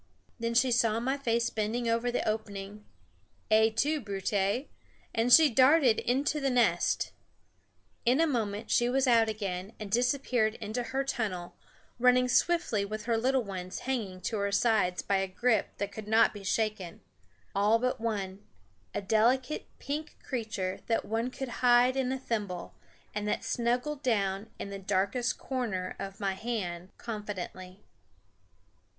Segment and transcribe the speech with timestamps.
[0.39, 2.85] Then she saw my face bending over the opening
[3.51, 4.65] Et tu Brute!
[5.13, 7.11] and she darted into the nest.
[8.03, 11.55] In a moment she was out again and disappeared into her tunnel,
[11.99, 16.07] running swiftly with her little ones hanging to her sides by a grip that could
[16.07, 17.01] not be shaken,
[17.53, 18.43] all but one,
[18.95, 22.73] a delicate pink creature that one could hide in a thimble,
[23.13, 27.83] and that snuggled down in the darkest corner of my hand confidently.